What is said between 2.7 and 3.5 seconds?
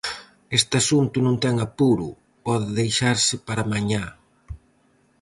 deixarse